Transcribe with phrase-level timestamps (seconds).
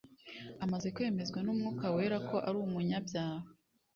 [0.63, 3.47] Amaze kwemezwa n'Umwuka wera, ko ari umunyabyaha,